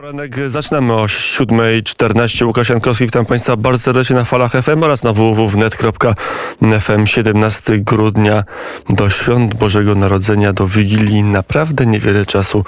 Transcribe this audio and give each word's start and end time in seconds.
Poranek 0.00 0.50
zaczynamy 0.50 0.92
o 0.92 1.04
7.14. 1.04 2.46
Łukasz 2.46 2.68
Jankowski, 2.68 3.04
witam 3.04 3.26
Państwa 3.26 3.56
bardzo 3.56 3.78
serdecznie 3.78 4.16
na 4.16 4.24
falach 4.24 4.52
FM 4.52 4.82
oraz 4.82 5.02
na 5.02 5.12
www.net.fm 5.12 7.06
17 7.06 7.78
grudnia 7.78 8.44
do 8.90 9.10
Świąt 9.10 9.54
Bożego 9.54 9.94
Narodzenia, 9.94 10.52
do 10.52 10.66
Wigilii. 10.66 11.22
Naprawdę 11.22 11.86
niewiele 11.86 12.26
czasu 12.26 12.64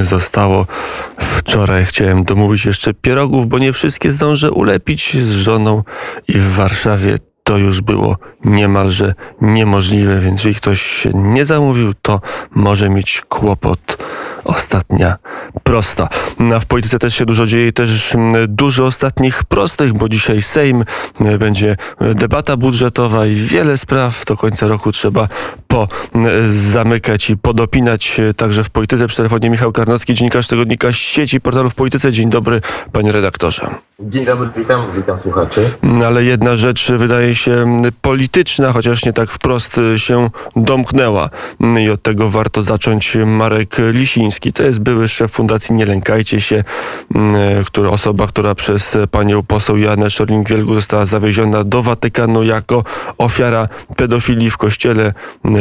zostało. 0.00 0.66
Wczoraj 1.18 1.84
chciałem 1.84 2.24
domówić 2.24 2.64
jeszcze 2.64 2.94
pierogów, 2.94 3.46
bo 3.46 3.58
nie 3.58 3.72
wszystkie 3.72 4.10
zdążę 4.10 4.50
ulepić 4.50 5.16
z 5.16 5.30
żoną 5.30 5.82
i 6.28 6.32
w 6.32 6.52
Warszawie 6.52 7.16
to 7.44 7.58
już 7.58 7.80
było 7.80 8.16
niemalże 8.44 9.14
niemożliwe, 9.40 10.20
więc 10.20 10.40
jeżeli 10.40 10.54
ktoś 10.54 10.82
się 10.82 11.10
nie 11.14 11.44
zamówił, 11.44 11.94
to 12.02 12.20
może 12.50 12.90
mieć 12.90 13.22
kłopot 13.28 13.98
ostatnia 14.46 15.16
prosta. 15.62 16.08
A 16.54 16.60
w 16.60 16.66
polityce 16.66 16.98
też 16.98 17.14
się 17.14 17.26
dużo 17.26 17.46
dzieje, 17.46 17.72
też 17.72 18.14
mm, 18.14 18.34
dużo 18.48 18.86
ostatnich 18.86 19.44
prostych, 19.44 19.92
bo 19.92 20.08
dzisiaj 20.08 20.42
Sejm 20.42 20.84
e, 21.20 21.38
będzie 21.38 21.76
e, 22.00 22.14
debata 22.14 22.56
budżetowa 22.56 23.26
i 23.26 23.34
wiele 23.34 23.76
spraw 23.76 24.24
do 24.24 24.36
końca 24.36 24.68
roku 24.68 24.92
trzeba 24.92 25.28
po 25.68 25.88
mm, 26.14 26.50
zamykać 26.50 27.30
i 27.30 27.36
podopinać 27.36 28.20
także 28.36 28.64
w 28.64 28.70
polityce. 28.70 29.06
Przy 29.06 29.16
telefonie 29.16 29.50
Michał 29.50 29.72
Karnowski, 29.72 30.14
dziennikarz 30.14 30.46
tygodnika 30.48 30.92
sieci 30.92 31.40
portalów 31.40 31.74
polityce. 31.74 32.12
Dzień 32.12 32.30
dobry, 32.30 32.60
panie 32.92 33.12
redaktorze. 33.12 33.70
Dzień 34.00 34.24
dobry, 34.24 34.48
witam, 34.56 34.82
witam 34.96 35.20
słuchaczy. 35.20 35.70
Mm, 35.82 36.02
ale 36.02 36.24
jedna 36.24 36.56
rzecz 36.56 36.92
wydaje 36.92 37.34
się 37.34 37.80
polityczna, 38.02 38.72
chociaż 38.72 39.04
nie 39.04 39.12
tak 39.12 39.30
wprost 39.30 39.80
się 39.96 40.30
domknęła 40.56 41.30
i 41.80 41.90
od 41.90 42.02
tego 42.02 42.28
warto 42.28 42.62
zacząć 42.62 43.16
Marek 43.26 43.76
Lisiński. 43.92 44.35
To 44.54 44.62
jest 44.62 44.80
były 44.80 45.08
szef 45.08 45.32
Fundacji 45.32 45.74
Nie 45.74 45.86
Lękajcie 45.86 46.40
się, 46.40 46.64
która, 47.66 47.90
osoba, 47.90 48.26
która 48.26 48.54
przez 48.54 48.96
panią 49.10 49.42
poseł 49.42 49.76
Joannę 49.76 50.06
Szorling-Wielgu 50.06 50.74
została 50.74 51.04
zawieziona 51.04 51.64
do 51.64 51.82
Watykanu 51.82 52.42
jako 52.42 52.84
ofiara 53.18 53.68
pedofilii 53.96 54.50
w 54.50 54.56
kościele. 54.56 55.12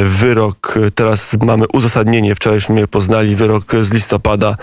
Wyrok, 0.03 0.75
teraz 0.95 1.37
mamy 1.41 1.65
uzasadnienie, 1.73 2.35
wczorajśmy 2.35 2.79
je 2.79 2.87
poznali, 2.87 3.35
wyrok 3.35 3.65
z 3.81 3.93
listopada, 3.93 4.55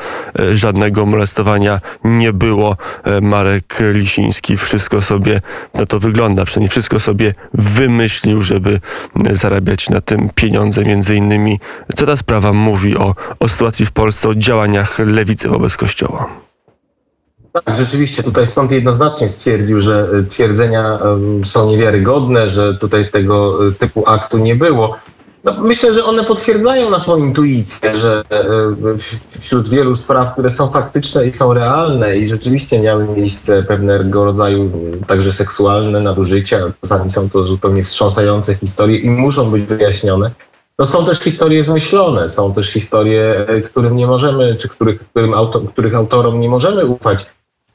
żadnego 0.54 1.06
molestowania 1.06 1.80
nie 2.04 2.32
było. 2.32 2.76
Marek 3.22 3.78
Lisiński 3.92 4.56
wszystko 4.56 5.02
sobie, 5.02 5.40
no 5.74 5.86
to 5.86 6.00
wygląda, 6.00 6.44
przynajmniej 6.44 6.70
wszystko 6.70 7.00
sobie 7.00 7.34
wymyślił, 7.54 8.42
żeby 8.42 8.80
zarabiać 9.32 9.90
na 9.90 10.00
tym 10.00 10.30
pieniądze, 10.34 10.84
między 10.84 11.16
innymi, 11.16 11.60
co 11.96 12.06
ta 12.06 12.16
sprawa 12.16 12.52
mówi 12.52 12.96
o, 12.96 13.14
o 13.40 13.48
sytuacji 13.48 13.86
w 13.86 13.90
Polsce, 13.90 14.01
o 14.02 14.34
działaniach 14.34 14.98
lewicy 14.98 15.48
wobec 15.48 15.76
Kościoła. 15.76 16.28
Tak, 17.52 17.76
rzeczywiście 17.76 18.22
tutaj 18.22 18.46
sąd 18.46 18.72
jednoznacznie 18.72 19.28
stwierdził, 19.28 19.80
że 19.80 20.08
e, 20.18 20.22
twierdzenia 20.22 20.98
są 21.44 21.70
niewiarygodne, 21.70 22.50
że 22.50 22.74
tutaj 22.74 23.10
tego 23.10 23.68
e, 23.68 23.72
typu 23.72 24.08
aktu 24.08 24.38
nie 24.38 24.54
było. 24.54 24.96
No, 25.44 25.54
myślę, 25.60 25.94
że 25.94 26.04
one 26.04 26.24
potwierdzają 26.24 26.90
naszą 26.90 27.18
intuicję, 27.18 27.96
że 27.96 28.24
e, 28.30 28.44
wśród 29.40 29.68
wielu 29.68 29.96
spraw, 29.96 30.32
które 30.32 30.50
są 30.50 30.70
faktyczne 30.70 31.26
i 31.26 31.34
są 31.34 31.54
realne 31.54 32.16
i 32.16 32.28
rzeczywiście 32.28 32.80
miały 32.80 33.08
miejsce 33.08 33.62
pewnego 33.62 34.24
rodzaju 34.24 34.72
także 35.06 35.32
seksualne 35.32 36.00
nadużycia, 36.00 36.58
czasami 36.80 37.10
są 37.10 37.30
to 37.30 37.44
zupełnie 37.44 37.84
wstrząsające 37.84 38.54
historie 38.54 38.98
i 38.98 39.10
muszą 39.10 39.50
być 39.50 39.62
wyjaśnione, 39.62 40.30
no 40.78 40.84
są 40.84 41.06
też 41.06 41.18
historie 41.18 41.62
zmyślone, 41.62 42.28
są 42.28 42.54
też 42.54 42.68
historie, 42.68 43.46
którym 43.64 43.96
nie 43.96 44.06
możemy, 44.06 44.56
czy 44.56 44.68
których, 44.68 45.08
którym 45.08 45.34
auto, 45.34 45.60
których 45.60 45.94
autorom 45.94 46.40
nie 46.40 46.48
możemy 46.48 46.86
ufać. 46.86 47.26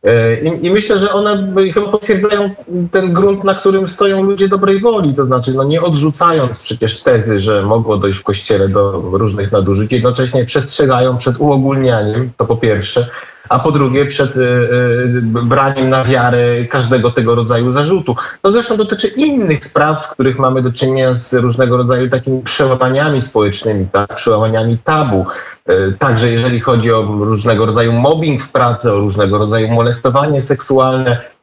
E, 0.03 0.41
I, 0.41 0.65
I, 0.65 0.71
myślę, 0.71 0.99
że 0.99 1.13
one 1.13 1.53
chyba 1.73 1.87
potwierdzają 1.87 2.49
ten 2.91 3.13
grunt, 3.13 3.43
na 3.43 3.55
którym 3.55 3.87
stoją 3.87 4.23
ludzie 4.23 4.47
dobrej 4.47 4.79
woli, 4.79 5.13
to 5.13 5.25
znaczy 5.25 5.53
no 5.53 5.63
nie 5.63 5.81
odrzucając 5.81 6.59
przecież 6.59 7.03
tezy, 7.03 7.39
że 7.39 7.61
mogło 7.61 7.97
dojść 7.97 8.19
w 8.19 8.23
kościele 8.23 8.69
do 8.69 8.91
różnych 8.91 9.51
nadużyć, 9.51 9.91
jednocześnie 9.91 10.45
przestrzegają 10.45 11.17
przed 11.17 11.37
uogólnianiem, 11.39 12.31
to 12.37 12.45
po 12.45 12.55
pierwsze, 12.55 13.07
a 13.49 13.59
po 13.59 13.71
drugie 13.71 14.05
przed 14.05 14.37
y, 14.37 14.41
y, 14.41 15.21
braniem 15.23 15.89
na 15.89 16.03
wiarę 16.03 16.65
każdego 16.65 17.11
tego 17.11 17.35
rodzaju 17.35 17.71
zarzutu. 17.71 18.15
To 18.41 18.51
zresztą 18.51 18.77
dotyczy 18.77 19.07
innych 19.07 19.65
spraw, 19.65 20.05
w 20.05 20.09
których 20.09 20.39
mamy 20.39 20.61
do 20.61 20.73
czynienia 20.73 21.13
z 21.13 21.33
różnego 21.33 21.77
rodzaju 21.77 22.09
takimi 22.09 22.41
przełamaniami 22.41 23.21
społecznymi, 23.21 23.87
tak, 23.91 24.15
przełamaniami 24.15 24.77
tabu. 24.77 25.25
Y, 25.69 25.93
także 25.99 26.29
jeżeli 26.29 26.59
chodzi 26.59 26.93
o 26.93 27.01
różnego 27.01 27.65
rodzaju 27.65 27.93
mobbing 27.93 28.41
w 28.41 28.51
pracy, 28.51 28.91
o 28.93 28.99
różnego 28.99 29.37
rodzaju 29.37 29.67
molestowanie 29.67 30.41
seksualne, 30.41 31.36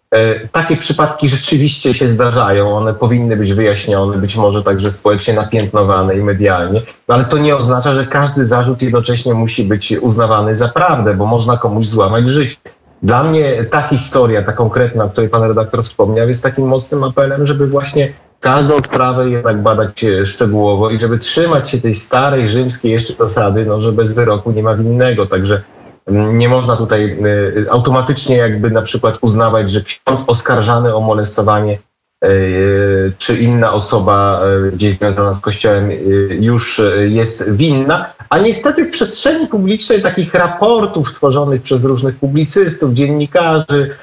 takie 0.52 0.76
przypadki 0.76 1.28
rzeczywiście 1.28 1.94
się 1.94 2.06
zdarzają, 2.06 2.76
one 2.76 2.94
powinny 2.94 3.36
być 3.36 3.52
wyjaśnione, 3.52 4.18
być 4.18 4.36
może 4.36 4.62
także 4.62 4.90
społecznie 4.90 5.34
napiętnowane 5.34 6.16
i 6.16 6.22
medialnie, 6.22 6.80
no 7.08 7.14
ale 7.14 7.24
to 7.24 7.38
nie 7.38 7.56
oznacza, 7.56 7.94
że 7.94 8.06
każdy 8.06 8.46
zarzut 8.46 8.82
jednocześnie 8.82 9.34
musi 9.34 9.64
być 9.64 9.94
uznawany 10.00 10.58
za 10.58 10.68
prawdę, 10.68 11.14
bo 11.14 11.26
można 11.26 11.56
komuś 11.56 11.86
złamać 11.86 12.28
życie. 12.28 12.56
Dla 13.02 13.24
mnie 13.24 13.64
ta 13.64 13.82
historia, 13.82 14.42
ta 14.42 14.52
konkretna, 14.52 15.04
o 15.04 15.10
której 15.10 15.30
pan 15.30 15.42
redaktor 15.42 15.84
wspomniał, 15.84 16.28
jest 16.28 16.42
takim 16.42 16.66
mocnym 16.66 17.04
apelem, 17.04 17.46
żeby 17.46 17.66
właśnie 17.66 18.12
każdą 18.40 18.74
odprawę 18.74 19.30
jednak 19.30 19.62
badać 19.62 20.04
szczegółowo 20.24 20.90
i 20.90 20.98
żeby 20.98 21.18
trzymać 21.18 21.70
się 21.70 21.80
tej 21.80 21.94
starej 21.94 22.48
rzymskiej 22.48 22.92
jeszcze 22.92 23.14
zasady, 23.18 23.66
no, 23.66 23.80
że 23.80 23.92
bez 23.92 24.12
wyroku 24.12 24.50
nie 24.50 24.62
ma 24.62 24.74
winnego. 24.74 25.26
Także 25.26 25.62
nie 26.12 26.48
można 26.48 26.76
tutaj 26.76 27.18
y, 27.26 27.70
automatycznie 27.70 28.36
jakby 28.36 28.70
na 28.70 28.82
przykład 28.82 29.18
uznawać, 29.20 29.70
że 29.70 29.80
ksiądz 29.80 30.24
oskarżany 30.26 30.94
o 30.94 31.00
molestowanie 31.00 31.78
y, 32.24 33.12
czy 33.18 33.36
inna 33.36 33.72
osoba 33.72 34.40
y, 34.66 34.70
gdzieś 34.70 34.94
związana 34.94 35.34
z 35.34 35.40
Kościołem 35.40 35.90
już 36.30 36.82
jest 37.08 37.50
winna, 37.50 38.12
a 38.30 38.38
niestety 38.38 38.84
w 38.84 38.90
przestrzeni 38.90 39.46
publicznej 39.46 40.02
takich 40.02 40.34
raportów 40.34 41.14
tworzonych 41.14 41.62
przez 41.62 41.84
różnych 41.84 42.16
publicystów, 42.16 42.94
dziennikarzy, 42.94 43.96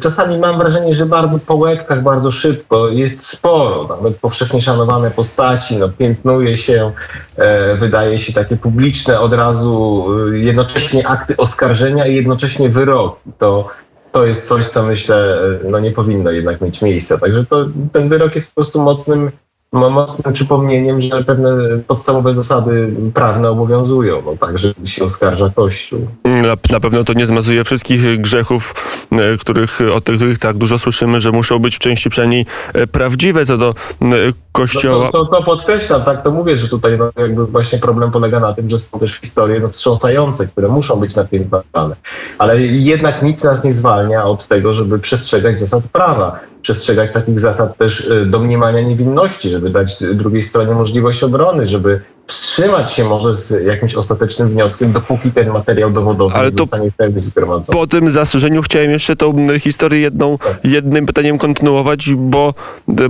Czasami 0.00 0.38
mam 0.38 0.58
wrażenie, 0.58 0.94
że 0.94 1.06
bardzo 1.06 1.38
po 1.38 1.54
łebkach, 1.54 2.02
bardzo 2.02 2.30
szybko 2.30 2.88
jest 2.88 3.28
sporo, 3.28 3.88
nawet 3.96 4.16
powszechnie 4.16 4.60
szanowane 4.60 5.10
postaci, 5.10 5.76
no, 5.76 5.88
piętnuje 5.88 6.56
się, 6.56 6.92
e, 7.36 7.76
wydaje 7.76 8.18
się 8.18 8.32
takie 8.32 8.56
publiczne 8.56 9.20
od 9.20 9.34
razu, 9.34 10.06
e, 10.32 10.38
jednocześnie 10.38 11.08
akty 11.08 11.36
oskarżenia 11.36 12.06
i 12.06 12.14
jednocześnie 12.14 12.68
wyroki. 12.68 13.32
To, 13.38 13.68
to 14.12 14.24
jest 14.26 14.48
coś, 14.48 14.66
co 14.66 14.82
myślę, 14.82 15.16
e, 15.64 15.70
no 15.70 15.80
nie 15.80 15.90
powinno 15.90 16.30
jednak 16.30 16.60
mieć 16.60 16.82
miejsca. 16.82 17.18
Także 17.18 17.46
to, 17.46 17.66
ten 17.92 18.08
wyrok 18.08 18.34
jest 18.34 18.48
po 18.48 18.54
prostu 18.54 18.80
mocnym 18.80 19.30
mocnym 19.72 20.32
przypomnieniem, 20.32 21.00
że 21.00 21.24
pewne 21.24 21.50
podstawowe 21.86 22.32
zasady 22.32 22.94
prawne 23.14 23.50
obowiązują, 23.50 24.22
no 24.26 24.36
także 24.36 24.72
się 24.84 25.04
oskarża 25.04 25.50
Kościół. 25.56 26.06
Na, 26.24 26.56
na, 26.72 26.80
pewno 26.80 27.04
to 27.04 27.12
nie 27.12 27.26
zmazuje 27.26 27.64
wszystkich 27.64 28.20
grzechów, 28.20 28.74
e, 29.12 29.38
których, 29.38 29.80
o 29.94 30.00
których 30.00 30.38
tak 30.38 30.56
dużo 30.56 30.78
słyszymy, 30.78 31.20
że 31.20 31.32
muszą 31.32 31.58
być 31.58 31.76
w 31.76 31.78
części 31.78 32.10
przynajmniej 32.10 32.46
e, 32.74 32.86
prawdziwe 32.86 33.46
co 33.46 33.58
do 33.58 33.74
e, 34.02 34.04
Kościoła. 34.52 35.04
No 35.04 35.12
to, 35.12 35.26
to, 35.26 35.36
to 35.36 35.42
podkreślam, 35.42 36.02
tak 36.02 36.22
to 36.22 36.30
mówię, 36.30 36.56
że 36.56 36.68
tutaj 36.68 36.98
no, 36.98 37.10
jakby 37.16 37.46
właśnie 37.46 37.78
problem 37.78 38.10
polega 38.10 38.40
na 38.40 38.52
tym, 38.52 38.70
że 38.70 38.78
są 38.78 38.98
też 38.98 39.20
historie 39.20 39.60
no, 39.60 39.68
wstrząsające, 39.68 40.46
które 40.46 40.68
muszą 40.68 40.96
być 40.96 41.16
napiętnowane. 41.16 41.96
Ale 42.38 42.60
jednak 42.62 43.22
nic 43.22 43.44
nas 43.44 43.64
nie 43.64 43.74
zwalnia 43.74 44.24
od 44.24 44.46
tego, 44.46 44.74
żeby 44.74 44.98
przestrzegać 44.98 45.60
zasad 45.60 45.82
prawa 45.92 46.51
przestrzegać 46.62 47.12
takich 47.12 47.40
zasad 47.40 47.76
też 47.76 48.12
domniemania 48.26 48.80
niewinności, 48.80 49.50
żeby 49.50 49.70
dać 49.70 50.04
drugiej 50.14 50.42
stronie 50.42 50.74
możliwość 50.74 51.22
obrony, 51.22 51.66
żeby 51.68 52.00
wstrzymać 52.26 52.92
się 52.92 53.04
może 53.04 53.34
z 53.34 53.66
jakimś 53.66 53.94
ostatecznym 53.94 54.48
wnioskiem, 54.48 54.92
dopóki 54.92 55.30
ten 55.32 55.50
materiał 55.50 55.90
dowodowy 55.90 56.34
Ale 56.34 56.50
nie 56.50 56.58
zostanie 56.58 56.90
w 56.90 56.94
pełni 56.94 57.22
zgromadzony. 57.22 57.78
Po 57.78 57.86
tym 57.86 58.10
zastrzeżeniu 58.10 58.62
chciałem 58.62 58.90
jeszcze 58.90 59.16
tą 59.16 59.58
historię 59.58 60.00
jedną, 60.00 60.38
tak. 60.38 60.56
jednym 60.64 61.06
pytaniem 61.06 61.38
kontynuować, 61.38 62.10
bo, 62.14 62.54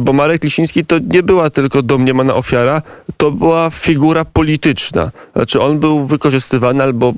bo 0.00 0.12
Marek 0.12 0.44
Lisiński 0.44 0.84
to 0.84 0.98
nie 0.98 1.22
była 1.22 1.50
tylko 1.50 1.82
domniemana 1.82 2.34
ofiara, 2.34 2.82
to 3.16 3.30
była 3.30 3.70
figura 3.70 4.24
polityczna. 4.24 5.10
Znaczy 5.36 5.60
on 5.60 5.78
był 5.78 6.06
wykorzystywany 6.06 6.82
albo, 6.82 7.12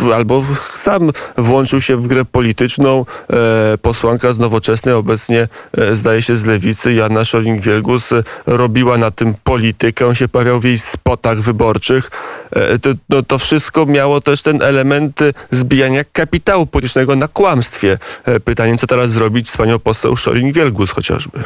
w, 0.00 0.12
albo 0.12 0.44
sam 0.74 1.10
włączył 1.38 1.80
się 1.80 1.96
w 1.96 2.06
grę 2.06 2.24
polityczną. 2.24 3.04
E, 3.32 3.78
posłanka 3.78 4.32
z 4.32 4.38
Nowoczesnej, 4.38 4.94
obecnie 4.94 5.48
e, 5.78 5.96
zdaje 5.96 6.22
się 6.22 6.36
z 6.36 6.44
Lewicy, 6.44 6.92
Jana 6.92 7.20
Szoling-Wielgus 7.20 8.16
e, 8.16 8.22
robiła 8.46 8.98
na 8.98 9.10
tym 9.10 9.34
politykę. 9.44 10.06
On 10.06 10.14
się 10.14 10.28
pojawiał 10.28 10.60
w 10.60 10.64
jej 10.64 10.78
spotach 10.78 11.11
spotach 11.12 11.40
wyborczych, 11.40 12.10
e, 12.50 12.78
to, 12.78 12.90
no, 13.08 13.22
to 13.22 13.38
wszystko 13.38 13.86
miało 13.86 14.20
też 14.20 14.42
ten 14.42 14.62
element 14.62 15.20
zbijania 15.50 16.04
kapitału 16.12 16.66
politycznego 16.66 17.16
na 17.16 17.28
kłamstwie. 17.28 17.98
E, 18.24 18.40
pytanie, 18.40 18.78
co 18.78 18.86
teraz 18.86 19.10
zrobić 19.10 19.50
z 19.50 19.56
panią 19.56 19.78
poseł 19.78 20.14
Szorin-Wielgus 20.14 20.90
chociażby? 20.90 21.38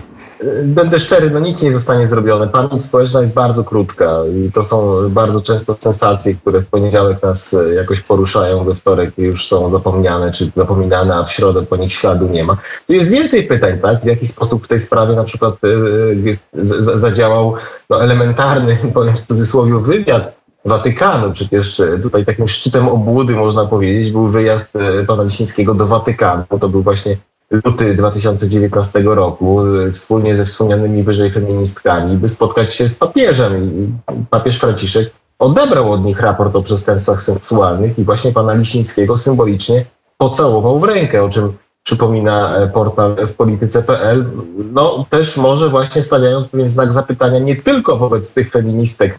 Będę 0.64 0.98
szczery, 0.98 1.30
no 1.30 1.38
nic 1.38 1.62
nie 1.62 1.72
zostanie 1.72 2.08
zrobione. 2.08 2.48
Pamięć 2.48 2.84
społeczna 2.84 3.20
jest 3.20 3.34
bardzo 3.34 3.64
krótka 3.64 4.12
i 4.46 4.52
to 4.52 4.64
są 4.64 5.08
bardzo 5.10 5.40
często 5.40 5.76
sensacje, 5.80 6.34
które 6.34 6.60
w 6.60 6.66
poniedziałek 6.66 7.22
nas 7.22 7.54
e, 7.54 7.74
jakoś 7.74 8.00
poruszają, 8.00 8.64
we 8.64 8.74
wtorek 8.74 9.18
już 9.18 9.48
są 9.48 9.70
zapomniane 9.70 10.32
czy 10.32 10.50
zapominane, 10.56 11.14
a 11.14 11.24
w 11.24 11.32
środę 11.32 11.62
po 11.62 11.76
nich 11.76 11.92
śladu 11.92 12.28
nie 12.28 12.44
ma. 12.44 12.56
Tu 12.86 12.92
jest 12.92 13.10
więcej 13.10 13.42
pytań, 13.42 13.78
tak? 13.82 14.00
W 14.00 14.06
jaki 14.06 14.26
sposób 14.26 14.64
w 14.64 14.68
tej 14.68 14.80
sprawie 14.80 15.14
na 15.16 15.24
przykład 15.24 15.54
e, 15.64 16.98
zadziałał 16.98 17.54
no, 17.90 18.02
elementarny, 18.02 18.78
powiem 18.94 19.16
w 19.16 19.26
cudzysłowie, 19.26 19.78
wywiad 19.78 20.36
Watykanu. 20.64 21.32
Przecież 21.32 21.82
tutaj 22.02 22.24
takim 22.24 22.48
szczytem 22.48 22.88
obłudy, 22.88 23.34
można 23.34 23.66
powiedzieć, 23.66 24.12
był 24.12 24.28
wyjazd 24.28 24.70
pana 25.06 25.22
Lisińskiego 25.22 25.74
do 25.74 25.86
Watykanu. 25.86 26.44
To 26.60 26.68
był 26.68 26.82
właśnie 26.82 27.16
luty 27.50 27.94
2019 27.94 29.02
roku 29.02 29.60
wspólnie 29.92 30.36
ze 30.36 30.44
wspomnianymi 30.44 31.02
wyżej 31.02 31.32
feministkami, 31.32 32.16
by 32.16 32.28
spotkać 32.28 32.74
się 32.74 32.88
z 32.88 32.94
papieżem. 32.94 33.92
Papież 34.30 34.58
Franciszek 34.58 35.10
odebrał 35.38 35.92
od 35.92 36.04
nich 36.04 36.20
raport 36.20 36.56
o 36.56 36.62
przestępstwach 36.62 37.22
seksualnych 37.22 37.98
i 37.98 38.04
właśnie 38.04 38.32
pana 38.32 38.54
Lisińskiego 38.54 39.16
symbolicznie 39.16 39.84
pocałował 40.18 40.78
w 40.78 40.84
rękę, 40.84 41.24
o 41.24 41.28
czym 41.28 41.52
przypomina 41.82 42.56
e, 42.56 42.68
portal 42.68 43.16
w 43.26 43.32
polityce.pl. 43.32 44.24
No 44.72 45.06
też 45.10 45.36
może 45.36 45.68
właśnie 45.68 46.02
stawiając 46.02 46.48
pewien 46.48 46.70
znak 46.70 46.92
zapytania 46.92 47.38
nie 47.38 47.56
tylko 47.56 47.96
wobec 47.96 48.34
tych 48.34 48.50
feministek, 48.50 49.18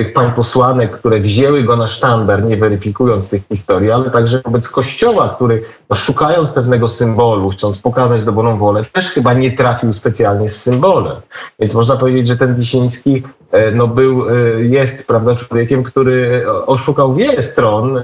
tych 0.00 0.12
pań 0.12 0.32
posłanek, 0.32 0.90
które 0.90 1.20
wzięły 1.20 1.62
go 1.62 1.76
na 1.76 1.86
sztandar, 1.86 2.44
nie 2.44 2.56
weryfikując 2.56 3.30
tych 3.30 3.42
historii, 3.48 3.90
ale 3.90 4.10
także 4.10 4.40
wobec 4.44 4.68
Kościoła, 4.68 5.28
który 5.34 5.62
no, 5.90 5.96
szukając 5.96 6.50
pewnego 6.50 6.88
symbolu, 6.88 7.50
chcąc 7.50 7.78
pokazać 7.78 8.24
dobrą 8.24 8.58
wolę, 8.58 8.84
też 8.92 9.06
chyba 9.06 9.32
nie 9.34 9.50
trafił 9.50 9.92
specjalnie 9.92 10.48
z 10.48 10.62
symbolem. 10.62 11.16
Więc 11.58 11.74
można 11.74 11.96
powiedzieć, 11.96 12.28
że 12.28 12.36
ten 12.36 12.56
Wisiński 12.56 13.22
e, 13.52 13.70
no, 13.70 13.86
był, 13.86 14.28
e, 14.28 14.34
jest 14.60 15.06
prawda, 15.06 15.34
człowiekiem, 15.34 15.82
który 15.82 16.42
oszukał 16.66 17.14
wiele 17.14 17.42
stron, 17.42 17.98
e, 17.98 18.02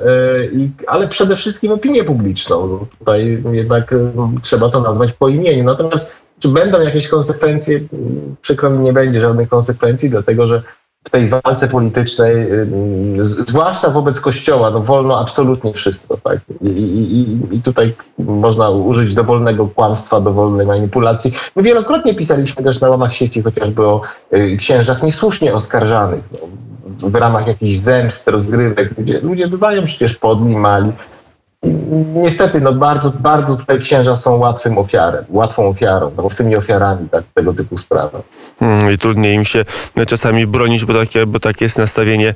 ale 0.87 1.08
przede 1.08 1.37
wszystkim 1.37 1.72
opinię 1.72 2.04
publiczną. 2.04 2.87
Tutaj 2.98 3.43
jednak 3.52 3.94
trzeba 4.43 4.69
to 4.69 4.81
nazwać 4.81 5.12
po 5.12 5.28
imieniu. 5.28 5.64
Natomiast 5.64 6.16
czy 6.38 6.48
będą 6.48 6.81
jakieś 6.81 7.08
konsekwencje? 7.08 7.81
Przykro 8.40 8.70
mi, 8.70 8.78
nie 8.78 8.93
będzie 8.93 9.20
żadnych 9.20 9.48
konsekwencji, 9.48 10.10
dlatego 10.10 10.46
że 10.46 10.62
w 11.06 11.11
tej 11.11 11.29
walce 11.29 11.69
politycznej, 11.69 12.35
zwłaszcza 13.20 13.91
wobec 13.91 14.20
Kościoła, 14.20 14.70
no 14.70 14.81
wolno 14.81 15.20
absolutnie 15.20 15.73
wszystko. 15.73 16.17
Tak? 16.25 16.38
I, 16.62 16.69
i, 16.69 17.56
I 17.56 17.62
tutaj 17.62 17.94
można 18.19 18.70
użyć 18.70 19.14
dowolnego 19.14 19.67
kłamstwa, 19.67 20.20
dowolnej 20.20 20.67
manipulacji. 20.67 21.32
My 21.56 21.62
wielokrotnie 21.62 22.14
pisaliśmy 22.14 22.64
też 22.64 22.81
na 22.81 22.88
łamach 22.88 23.14
sieci 23.14 23.43
chociażby 23.43 23.82
o 23.82 24.03
y, 24.35 24.56
księżach 24.56 25.03
niesłusznie 25.03 25.55
oskarżanych. 25.55 26.25
No, 27.03 27.08
w 27.08 27.14
ramach 27.14 27.47
jakichś 27.47 27.76
zemst, 27.76 28.29
rozgrywek. 28.29 28.99
Ludzie, 28.99 29.20
ludzie 29.20 29.49
bywają 29.49 29.85
przecież 29.85 30.19
podli, 30.19 30.56
mali 30.56 30.93
niestety, 32.15 32.61
no 32.61 32.73
bardzo, 32.73 33.13
bardzo 33.21 33.57
tutaj 33.57 33.81
księża 33.81 34.17
są 34.17 34.37
łatwym 34.37 34.79
ofiarem, 34.79 35.25
łatwą 35.29 35.69
ofiarą, 35.69 36.13
no, 36.17 36.23
łatwymi 36.23 36.57
ofiarami 36.57 37.09
tak, 37.09 37.25
tego 37.35 37.55
typu 37.55 37.77
spraw. 37.77 38.11
Hmm, 38.61 38.93
I 38.93 38.99
trudniej 38.99 39.35
im 39.35 39.45
się 39.45 39.65
czasami 40.07 40.47
bronić, 40.47 40.85
bo 40.85 40.95
takie, 40.95 41.27
bo 41.27 41.41
takie 41.41 41.65
jest 41.65 41.79
nastawienie 41.79 42.35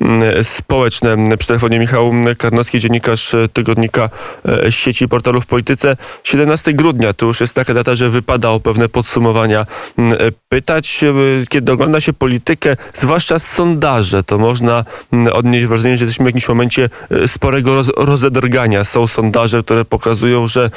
mm, 0.00 0.44
społeczne. 0.44 1.16
Przy 1.38 1.48
telefonie 1.48 1.78
Michał 1.78 2.12
Karnowski, 2.38 2.80
dziennikarz 2.80 3.36
tygodnika 3.52 4.10
e, 4.48 4.72
sieci 4.72 5.08
portalu 5.08 5.40
w 5.40 5.46
polityce. 5.46 5.96
17 6.24 6.72
grudnia 6.72 7.12
to 7.12 7.26
już 7.26 7.40
jest 7.40 7.54
taka 7.54 7.74
data, 7.74 7.94
że 7.94 8.10
wypada 8.10 8.50
o 8.50 8.60
pewne 8.60 8.88
podsumowania 8.88 9.66
mm, 9.98 10.12
e, 10.12 10.16
pytać. 10.48 11.04
E, 11.04 11.46
kiedy 11.46 11.72
ogląda 11.72 12.00
się 12.00 12.12
politykę, 12.12 12.76
zwłaszcza 12.94 13.38
sondaże, 13.38 14.24
to 14.24 14.38
można 14.38 14.84
mm, 15.12 15.32
odnieść 15.32 15.66
wrażenie, 15.66 15.96
że 15.96 16.04
jesteśmy 16.04 16.24
w 16.24 16.28
jakimś 16.28 16.48
momencie 16.48 16.88
sporego 17.26 17.74
roz, 17.74 17.90
rozedrgania 17.96 18.71
są 18.84 19.06
sondaże, 19.06 19.62
które 19.62 19.84
pokazują, 19.84 20.48
że 20.48 20.70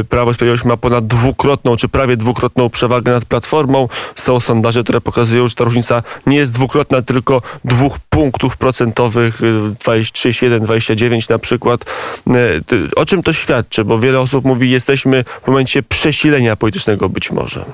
e, 0.00 0.04
Prawo 0.04 0.30
i 0.30 0.34
Sprawiedliwość 0.34 0.64
ma 0.64 0.76
ponad 0.76 1.06
dwukrotną, 1.06 1.76
czy 1.76 1.88
prawie 1.88 2.16
dwukrotną 2.16 2.70
przewagę 2.70 3.12
nad 3.12 3.24
Platformą. 3.24 3.88
Są 4.16 4.40
sondaże, 4.40 4.82
które 4.82 5.00
pokazują, 5.00 5.48
że 5.48 5.54
ta 5.54 5.64
różnica 5.64 6.02
nie 6.26 6.36
jest 6.36 6.52
dwukrotna, 6.52 7.02
tylko 7.02 7.42
dwóch 7.64 7.98
punktów 7.98 8.56
procentowych, 8.56 9.40
31, 9.78 10.62
e, 10.62 10.66
29 10.66 11.28
na 11.28 11.38
przykład. 11.38 11.84
E, 12.26 12.32
o 12.96 13.06
czym 13.06 13.22
to 13.22 13.32
świadczy? 13.32 13.84
Bo 13.84 13.98
wiele 13.98 14.20
osób 14.20 14.44
mówi, 14.44 14.70
jesteśmy 14.70 15.24
w 15.44 15.48
momencie 15.48 15.82
przesilenia 15.82 16.56
politycznego 16.56 17.08
być 17.08 17.30
może. 17.30 17.64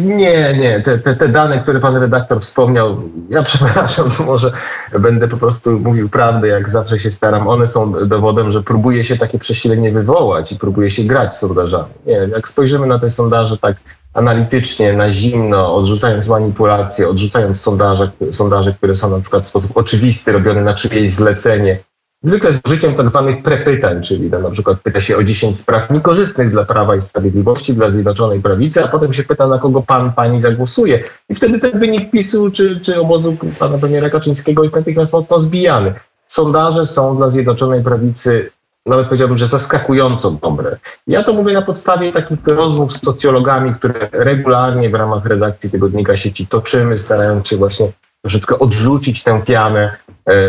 Nie, 0.00 0.54
nie. 0.58 0.80
Te, 0.80 0.98
te, 0.98 1.16
te, 1.16 1.28
dane, 1.28 1.58
które 1.58 1.80
pan 1.80 1.96
redaktor 1.96 2.40
wspomniał, 2.40 3.02
ja 3.30 3.42
przepraszam, 3.50 4.08
może 4.26 4.52
będę 4.98 5.28
po 5.28 5.36
prostu 5.36 5.80
mówił 5.80 6.08
prawdę, 6.08 6.48
jak 6.48 6.70
zawsze 6.70 6.98
się 6.98 7.10
staram. 7.10 7.48
One 7.48 7.66
są 7.66 8.06
dowodem, 8.06 8.50
że 8.50 8.62
próbuje 8.62 9.04
się 9.04 9.18
takie 9.18 9.38
przesilenie 9.38 9.92
wywołać 9.92 10.52
i 10.52 10.56
próbuje 10.56 10.90
się 10.90 11.02
grać 11.02 11.34
z 11.34 11.38
sondażami. 11.38 11.94
Nie, 12.06 12.12
jak 12.12 12.48
spojrzymy 12.48 12.86
na 12.86 12.98
te 12.98 13.10
sondaże 13.10 13.58
tak 13.58 13.76
analitycznie, 14.14 14.92
na 14.92 15.10
zimno, 15.10 15.74
odrzucając 15.74 16.28
manipulacje, 16.28 17.08
odrzucając 17.08 17.60
sondaże, 17.60 18.10
sondaże, 18.32 18.72
które 18.72 18.96
są 18.96 19.10
na 19.10 19.20
przykład 19.20 19.44
w 19.44 19.48
sposób 19.48 19.76
oczywisty, 19.76 20.32
robione 20.32 20.62
na 20.62 20.74
czyjeś 20.74 21.14
zlecenie, 21.14 21.78
Zwykle 22.22 22.52
z 22.52 22.60
użyciem 22.66 22.94
tak 22.94 23.10
zwanych 23.10 23.42
prepytań, 23.42 24.02
czyli 24.02 24.30
na 24.30 24.50
przykład 24.50 24.80
pyta 24.80 25.00
się 25.00 25.16
o 25.16 25.24
10 25.24 25.58
spraw 25.58 25.90
niekorzystnych 25.90 26.50
dla 26.50 26.64
Prawa 26.64 26.96
i 26.96 27.00
Sprawiedliwości, 27.00 27.74
dla 27.74 27.90
Zjednoczonej 27.90 28.40
Prawicy, 28.40 28.84
a 28.84 28.88
potem 28.88 29.12
się 29.12 29.22
pyta, 29.22 29.46
na 29.46 29.58
kogo 29.58 29.82
pan, 29.82 30.12
pani 30.12 30.40
zagłosuje. 30.40 31.04
I 31.28 31.34
wtedy 31.34 31.60
ten 31.60 31.80
wynik 31.80 32.10
PiSu 32.10 32.50
czy, 32.50 32.80
czy 32.80 33.00
obozu 33.00 33.36
pana 33.58 33.78
premiera 33.78 34.10
Kaczyńskiego 34.10 34.62
jest 34.62 34.74
natychmiast 34.74 35.12
mocno 35.12 35.40
zbijany. 35.40 35.94
Sondaże 36.26 36.86
są 36.86 37.16
dla 37.16 37.30
Zjednoczonej 37.30 37.82
Prawicy 37.82 38.50
nawet 38.86 39.06
powiedziałbym, 39.06 39.38
że 39.38 39.46
zaskakująco 39.46 40.30
dobre. 40.30 40.76
Ja 41.06 41.22
to 41.22 41.32
mówię 41.32 41.52
na 41.52 41.62
podstawie 41.62 42.12
takich 42.12 42.38
rozmów 42.46 42.92
z 42.92 43.04
socjologami, 43.04 43.74
które 43.74 44.08
regularnie 44.12 44.90
w 44.90 44.94
ramach 44.94 45.26
redakcji 45.26 45.70
tygodnika 45.70 46.16
sieci 46.16 46.46
toczymy, 46.46 46.98
starając 46.98 47.48
się 47.48 47.56
właśnie 47.56 47.92
troszeczkę 48.22 48.58
odrzucić 48.58 49.22
tę 49.22 49.42
pianę 49.46 49.96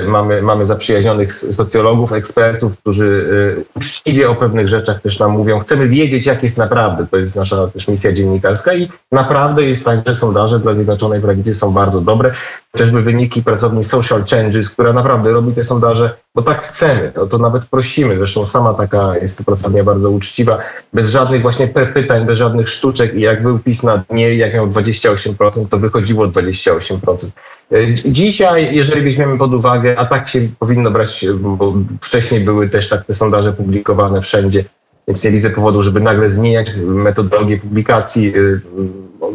mamy, 0.07 0.42
mamy 0.42 0.66
zaprzyjaźnionych 0.66 1.33
socjologów, 1.33 2.13
ekspertów, 2.13 2.78
którzy 2.78 3.25
e, 3.57 3.80
uczciwie 3.80 4.30
o 4.30 4.36
pewnych 4.36 4.68
rzeczach 4.68 5.01
też 5.01 5.19
nam 5.19 5.31
mówią. 5.31 5.60
Chcemy 5.60 5.88
wiedzieć, 5.88 6.25
jak 6.25 6.44
jest 6.44 6.57
naprawdę. 6.57 7.07
To 7.12 7.18
jest 7.18 7.36
nasza 7.36 7.68
też 7.68 7.88
misja 7.88 8.13
dziennikarska 8.13 8.74
i 8.74 8.89
naprawdę 9.12 9.63
jest 9.63 9.86
tak, 9.86 10.00
że 10.07 10.16
sondaże 10.16 10.60
dla 10.60 10.74
Zjednoczonej 10.74 11.22
Prawicy 11.22 11.56
są 11.56 11.72
bardzo 11.72 12.01
dobre. 12.01 12.31
Chociażby 12.71 13.01
wyniki 13.01 13.44
pracowni 13.44 13.83
Social 13.83 14.23
Changes, 14.25 14.69
która 14.69 14.94
naprawdę 14.94 15.31
robi 15.31 15.53
te 15.53 15.63
sondaże, 15.63 16.18
bo 16.35 16.41
tak 16.41 16.62
chcemy, 16.62 17.13
o 17.13 17.27
to 17.27 17.38
nawet 17.38 17.65
prosimy. 17.65 18.18
Zresztą 18.18 18.47
sama 18.47 18.73
taka 18.73 19.18
jest 19.18 19.38
to 19.38 19.44
pracownia 19.44 19.83
bardzo 19.83 20.09
uczciwa, 20.09 20.59
bez 20.94 21.09
żadnych 21.09 21.42
właśnie 21.42 21.68
pytań, 21.68 22.25
bez 22.25 22.37
żadnych 22.37 22.69
sztuczek 22.69 23.16
i 23.16 23.21
jak 23.21 23.44
był 23.44 23.59
PiS 23.59 23.83
na 23.83 23.97
dnie, 23.97 24.35
jak 24.35 24.54
miał 24.54 24.68
28%, 24.68 25.68
to 25.69 25.78
wychodziło 25.78 26.28
28%. 26.28 27.28
E, 27.71 27.78
dzisiaj, 28.06 28.75
jeżeli 28.75 29.01
weźmiemy 29.01 29.37
pod 29.37 29.54
uwagę, 29.54 29.99
a 29.99 30.06
tak 30.06 30.30
się 30.30 30.40
powinno 30.59 30.92
brać, 30.92 31.25
bo 31.40 31.73
wcześniej 32.01 32.42
były 32.42 32.69
też 32.69 32.90
tak 32.90 33.06
te 33.06 33.13
sondaże 33.13 33.54
publikowane 33.54 34.21
wszędzie, 34.21 34.63
więc 35.07 35.23
nie 35.23 35.31
widzę 35.31 35.49
powodu, 35.49 35.83
żeby 35.83 35.99
nagle 35.99 36.30
zmieniać 36.30 36.73
metodologię 36.85 37.57
publikacji. 37.57 38.33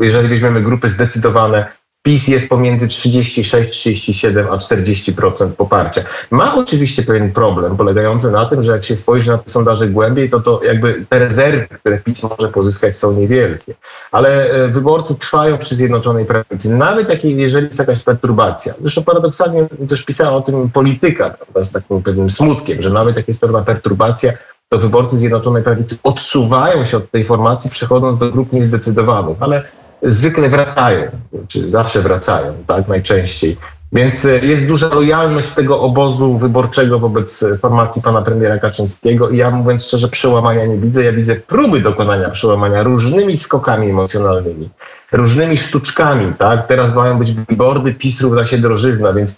E, 0.00 0.05
jeżeli 0.05 0.28
weźmiemy 0.28 0.62
grupy 0.62 0.88
zdecydowane, 0.88 1.66
PiS 2.07 2.29
jest 2.29 2.49
pomiędzy 2.49 2.89
36, 2.89 3.71
37 3.71 4.47
a 4.51 4.57
40% 4.57 5.53
poparcia. 5.53 6.03
Ma 6.31 6.55
oczywiście 6.55 7.03
pewien 7.03 7.33
problem 7.33 7.77
polegający 7.77 8.31
na 8.31 8.45
tym, 8.45 8.65
że 8.65 8.73
jak 8.73 8.85
się 8.85 8.97
spojrzy 8.97 9.31
na 9.31 9.39
te 9.39 9.51
sondaże 9.51 9.89
głębiej, 9.89 10.31
to, 10.31 10.41
to 10.41 10.65
jakby 10.65 11.07
te 11.09 11.19
rezerwy, 11.19 11.67
które 11.69 11.99
PiS 11.99 12.23
może 12.23 12.49
pozyskać 12.53 12.97
są 12.97 13.13
niewielkie. 13.13 13.75
Ale 14.13 14.51
e, 14.51 14.69
wyborcy 14.69 15.15
trwają 15.19 15.59
przy 15.59 15.75
Zjednoczonej 15.75 16.25
Prawicy. 16.25 16.69
Nawet 16.69 17.09
jak, 17.09 17.25
jeżeli 17.25 17.67
jest 17.67 17.79
jakaś 17.79 18.05
perturbacja. 18.05 18.75
Zresztą 18.81 19.03
paradoksalnie 19.03 19.69
też 19.89 20.05
pisała 20.05 20.37
o 20.37 20.41
tym 20.41 20.71
polityka 20.71 21.31
prawda, 21.31 21.65
z 21.65 21.73
takim 21.73 22.03
pewnym 22.03 22.31
smutkiem, 22.31 22.83
że 22.83 22.91
nawet 22.91 23.17
jak 23.17 23.29
jest 23.29 23.41
pewna 23.41 23.63
perturbacja, 23.63 24.33
to 24.69 24.79
wyborcy 24.79 25.17
Zjednoczonej 25.17 25.63
Prawicy 25.63 25.97
odsuwają 26.03 26.85
się 26.85 26.97
od 26.97 27.11
tej 27.11 27.25
formacji, 27.25 27.71
przechodząc 27.71 28.19
do 28.19 28.33
grup 28.33 28.53
niezdecydowanych. 28.53 29.37
Ale 29.41 29.63
zwykle 30.03 30.49
wracają, 30.49 31.11
czy 31.49 31.71
zawsze 31.71 32.03
wracają, 32.03 32.55
tak, 32.67 32.88
najczęściej. 32.88 33.57
Więc 33.93 34.25
e, 34.25 34.38
jest 34.38 34.67
duża 34.67 34.88
lojalność 34.88 35.49
tego 35.50 35.81
obozu 35.81 36.38
wyborczego 36.38 36.99
wobec 36.99 37.43
e, 37.43 37.59
formacji 37.59 38.03
pana 38.03 38.23
premiera 38.23 38.59
Kaczyńskiego 38.59 39.29
i 39.29 39.37
ja 39.37 39.50
mówiąc 39.50 39.85
szczerze, 39.85 40.09
przełamania 40.09 40.67
nie 40.67 40.79
widzę. 40.79 41.05
Ja 41.05 41.12
widzę 41.12 41.37
próby 41.37 41.81
dokonania 41.81 42.31
przełamania 42.31 42.83
różnymi 42.83 43.37
skokami 43.37 43.91
emocjonalnymi, 43.91 44.69
różnymi 45.12 45.57
sztuczkami, 45.57 46.33
tak? 46.38 46.67
Teraz 46.67 46.95
mają 46.95 47.19
być 47.19 47.33
billboardy, 47.33 47.95
PiS 47.95 48.21
równa 48.21 48.47
się 48.47 48.59
drożyzna, 48.59 49.12
więc 49.12 49.35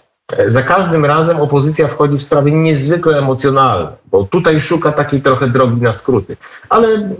za 0.47 0.63
każdym 0.63 1.05
razem 1.05 1.37
opozycja 1.37 1.87
wchodzi 1.87 2.17
w 2.17 2.21
sprawy 2.21 2.51
niezwykle 2.51 3.17
emocjonalne, 3.17 3.91
bo 4.11 4.23
tutaj 4.23 4.61
szuka 4.61 4.91
takiej 4.91 5.21
trochę 5.21 5.47
drogi 5.47 5.81
na 5.81 5.93
skróty. 5.93 6.37
Ale 6.69 6.87
mm, 6.87 7.15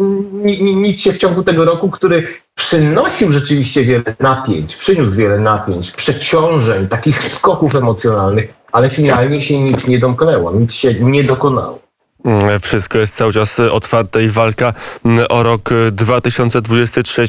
ni- 0.46 0.64
ni- 0.64 0.76
nic 0.76 1.02
się 1.02 1.14
w 1.14 1.18
ciągu 1.18 1.44
tego 1.44 1.66
roku, 1.66 1.90
który 1.90 2.28
przynosił 2.56 3.32
rzeczywiście 3.32 3.84
wiele 3.86 4.04
napięć, 4.20 4.76
przyniósł 4.76 5.16
wiele 5.16 5.40
napięć, 5.40 5.92
przeciążeń, 5.92 6.88
takich 6.88 7.24
skoków 7.24 7.76
emocjonalnych, 7.76 8.54
ale 8.72 8.90
finalnie 8.90 9.42
się 9.42 9.60
nic 9.64 9.88
nie 9.88 10.00
domknęło, 10.00 10.52
nic 10.52 10.74
się 10.74 10.94
nie 10.94 11.24
dokonało. 11.24 11.80
Mm, 12.26 12.60
Wszystko 12.60 12.98
jest 12.98 13.16
cały 13.16 13.34
czas 13.34 13.60
e, 13.60 13.72
otwarte 13.72 14.24
i 14.24 14.30
walka 14.30 14.74
mm, 15.06 15.26
o 15.30 15.44
rok 15.44 15.72
e, 15.72 15.92
2023, 15.92 17.28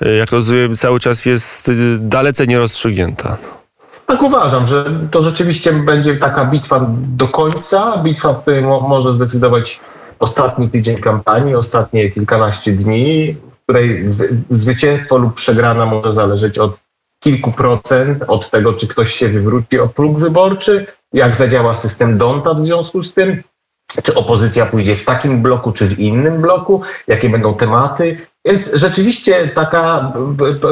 e, 0.00 0.08
jak 0.16 0.30
rozumiem, 0.30 0.76
cały 0.76 1.00
czas 1.00 1.26
jest 1.26 1.70
dalece 1.98 2.46
nierozstrzygnięta. 2.46 3.38
Tak 4.12 4.22
uważam, 4.22 4.66
że 4.66 4.84
to 5.10 5.22
rzeczywiście 5.22 5.72
będzie 5.72 6.16
taka 6.16 6.44
bitwa 6.44 6.86
do 6.90 7.28
końca, 7.28 7.98
bitwa, 7.98 8.32
w 8.32 8.42
której 8.42 8.62
mo- 8.62 8.80
może 8.80 9.14
zdecydować 9.14 9.80
ostatni 10.18 10.70
tydzień 10.70 10.96
kampanii, 10.96 11.54
ostatnie 11.54 12.10
kilkanaście 12.10 12.72
dni, 12.72 13.32
w 13.34 13.62
której 13.62 14.02
wy- 14.08 14.36
zwycięstwo 14.50 15.18
lub 15.18 15.34
przegrana 15.34 15.86
może 15.86 16.12
zależeć 16.12 16.58
od 16.58 16.76
kilku 17.24 17.52
procent, 17.52 18.24
od 18.28 18.50
tego, 18.50 18.72
czy 18.72 18.88
ktoś 18.88 19.14
się 19.14 19.28
wywróci 19.28 19.80
o 19.80 19.88
próg 19.88 20.18
wyborczy, 20.18 20.86
jak 21.12 21.34
zadziała 21.34 21.74
system 21.74 22.18
Donta 22.18 22.54
w 22.54 22.60
związku 22.60 23.02
z 23.02 23.14
tym, 23.14 23.42
czy 24.02 24.14
opozycja 24.14 24.66
pójdzie 24.66 24.96
w 24.96 25.04
takim 25.04 25.42
bloku, 25.42 25.72
czy 25.72 25.86
w 25.86 25.98
innym 25.98 26.42
bloku, 26.42 26.82
jakie 27.06 27.28
będą 27.28 27.54
tematy. 27.54 28.26
Więc 28.44 28.74
rzeczywiście 28.74 29.48
taka 29.48 30.12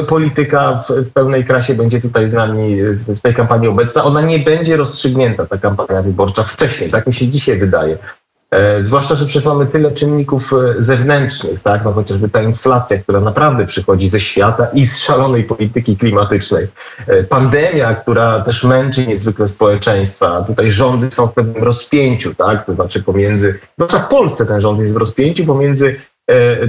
polityka 0.09 0.83
w, 0.89 1.11
pełnej 1.13 1.45
krasie 1.45 1.75
będzie 1.75 2.01
tutaj 2.01 2.31
z 2.31 2.33
nami 2.33 2.83
w 3.07 3.21
tej 3.21 3.35
kampanii 3.35 3.69
obecna. 3.69 4.05
Ona 4.05 4.21
nie 4.21 4.39
będzie 4.39 4.77
rozstrzygnięta, 4.77 5.47
ta 5.47 5.59
kampania 5.59 6.03
wyborcza 6.03 6.43
wcześniej, 6.43 6.91
tak 6.91 7.07
mi 7.07 7.15
się 7.15 7.27
dzisiaj 7.27 7.59
wydaje. 7.59 7.99
E, 8.51 8.83
zwłaszcza, 8.83 9.15
że 9.15 9.27
przecież 9.27 9.45
mamy 9.45 9.67
tyle 9.67 9.93
czynników 9.93 10.53
e, 10.53 10.83
zewnętrznych, 10.83 11.61
tak? 11.61 11.85
No 11.85 11.93
chociażby 11.93 12.29
ta 12.29 12.43
inflacja, 12.43 12.99
która 12.99 13.21
naprawdę 13.21 13.67
przychodzi 13.67 14.09
ze 14.09 14.21
świata 14.21 14.67
i 14.75 14.87
z 14.87 14.99
szalonej 14.99 15.45
polityki 15.45 15.97
klimatycznej. 15.97 16.67
E, 17.07 17.25
pandemia, 17.25 17.95
która 17.95 18.41
też 18.41 18.65
męczy 18.65 19.07
niezwykle 19.07 19.49
społeczeństwa. 19.49 20.45
Tutaj 20.47 20.71
rządy 20.71 21.11
są 21.11 21.27
w 21.27 21.33
pewnym 21.33 21.65
rozpięciu, 21.65 22.35
tak? 22.35 22.67
To 22.67 22.75
znaczy 22.75 23.03
pomiędzy, 23.03 23.59
zwłaszcza 23.79 23.99
w 23.99 24.09
Polsce 24.09 24.47
ten 24.47 24.61
rząd 24.61 24.81
jest 24.81 24.95
w 24.95 24.97
rozpięciu 24.97 25.47
pomiędzy 25.47 26.01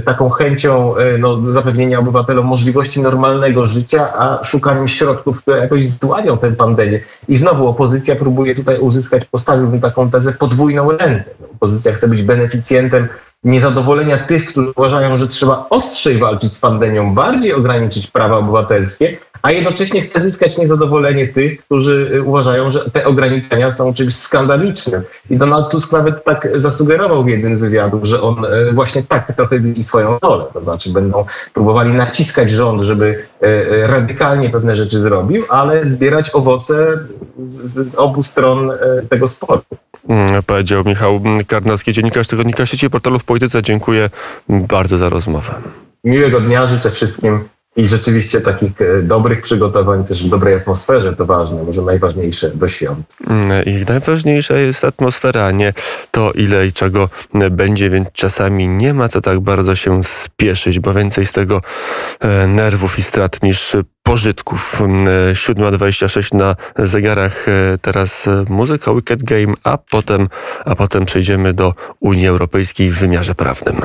taką 0.04 0.30
chęcią 0.30 0.96
e, 0.96 1.18
no, 1.18 1.46
zapewnienia 1.46 1.98
obywatelom 1.98 2.46
możliwości 2.46 3.02
normalnego 3.02 3.66
życia, 3.66 4.12
a 4.16 4.44
szukaniem 4.44 4.88
środków, 4.88 5.42
które 5.42 5.58
jakoś 5.58 5.86
zdławią 5.86 6.38
tę 6.38 6.52
pandemię. 6.52 7.00
I 7.28 7.36
znowu 7.36 7.68
opozycja 7.68 8.16
próbuje 8.16 8.54
tutaj 8.54 8.78
uzyskać, 8.78 9.24
postawiłbym 9.24 9.80
taką 9.80 10.10
tezę, 10.10 10.32
podwójną 10.32 10.90
rentę. 10.90 11.24
No, 11.40 11.46
Opozycja 11.54 11.92
chce 11.92 12.08
być 12.08 12.22
beneficjentem 12.22 13.08
niezadowolenia 13.44 14.18
tych, 14.18 14.46
którzy 14.46 14.72
uważają, 14.76 15.16
że 15.16 15.28
trzeba 15.28 15.66
ostrzej 15.70 16.16
walczyć 16.16 16.56
z 16.56 16.60
pandemią, 16.60 17.14
bardziej 17.14 17.52
ograniczyć 17.52 18.06
prawa 18.06 18.36
obywatelskie, 18.36 19.16
a 19.42 19.52
jednocześnie 19.52 20.00
chce 20.02 20.20
zyskać 20.20 20.58
niezadowolenie 20.58 21.28
tych, 21.28 21.60
którzy 21.60 22.10
y, 22.14 22.22
uważają, 22.22 22.70
że 22.70 22.90
te 22.90 23.04
ograniczenia 23.04 23.70
są 23.70 23.94
czymś 23.94 24.14
skandalicznym. 24.14 25.02
I 25.30 25.36
Donald 25.36 25.70
Tusk 25.70 25.92
nawet 25.92 26.24
tak 26.24 26.48
zasugerował 26.54 27.24
w 27.24 27.28
jednym 27.28 27.56
z 27.56 27.60
wywiadów, 27.60 28.04
że 28.04 28.22
on 28.22 28.44
y, 28.44 28.72
właśnie 28.72 29.02
tak 29.02 29.36
trochę 29.36 29.60
widzi 29.60 29.84
swoją 29.84 30.18
rolę. 30.22 30.44
To 30.52 30.64
znaczy 30.64 30.90
będą 30.90 31.24
próbowali 31.54 31.92
naciskać 31.92 32.50
rząd, 32.50 32.82
żeby 32.82 33.04
y, 33.06 33.86
radykalnie 33.86 34.50
pewne 34.50 34.76
rzeczy 34.76 35.00
zrobił, 35.00 35.44
ale 35.48 35.86
zbierać 35.86 36.30
owoce 36.34 36.98
z, 37.48 37.92
z 37.92 37.94
obu 37.94 38.22
stron 38.22 38.72
tego 39.10 39.28
sporu. 39.28 39.62
Mm, 40.08 40.42
Powiedział 40.42 40.84
Michał 40.84 41.20
Karnowski, 41.46 41.92
dziennikarz 41.92 42.26
tygodnika 42.26 42.66
sieci 42.66 42.90
portalu 42.90 43.18
w 43.18 43.24
Polityce. 43.24 43.62
Dziękuję 43.62 44.10
bardzo 44.48 44.98
za 44.98 45.08
rozmowę. 45.08 45.54
Miłego 46.04 46.40
dnia 46.40 46.66
życzę 46.66 46.90
wszystkim 46.90 47.44
i 47.76 47.86
rzeczywiście 47.86 48.40
takich 48.40 48.80
e, 48.80 49.02
dobrych 49.02 49.42
przygotowań, 49.42 50.04
też 50.04 50.26
w 50.26 50.28
dobrej 50.28 50.54
atmosferze, 50.54 51.16
to 51.16 51.26
ważne, 51.26 51.62
może 51.62 51.82
najważniejsze 51.82 52.50
do 52.50 52.68
świąt. 52.68 53.16
Mm, 53.26 53.64
I 53.64 53.84
najważniejsza 53.88 54.56
jest 54.56 54.84
atmosfera, 54.84 55.44
a 55.44 55.50
nie 55.50 55.72
to, 56.10 56.32
ile 56.32 56.66
i 56.66 56.72
czego 56.72 57.08
będzie, 57.50 57.90
więc 57.90 58.08
czasami 58.12 58.68
nie 58.68 58.94
ma 58.94 59.08
co 59.08 59.20
tak 59.20 59.40
bardzo 59.40 59.76
się 59.76 60.04
spieszyć, 60.04 60.80
bo 60.80 60.94
więcej 60.94 61.26
z 61.26 61.32
tego 61.32 61.60
e, 62.20 62.46
nerwów 62.46 62.98
i 62.98 63.02
strat 63.02 63.42
niż 63.42 63.76
pożytków. 64.02 64.80
Mm, 64.80 65.08
e, 65.08 65.32
7.26 65.32 66.34
na 66.34 66.56
zegarach, 66.78 67.46
teraz 67.82 68.26
muzyka 68.48 68.94
Wicked 68.94 69.22
Game, 69.22 69.54
a 69.64 69.78
potem, 69.78 70.28
a 70.64 70.74
potem 70.74 71.04
przejdziemy 71.04 71.52
do 71.52 71.74
Unii 72.00 72.26
Europejskiej 72.26 72.90
w 72.90 72.98
wymiarze 72.98 73.34
prawnym. 73.34 73.76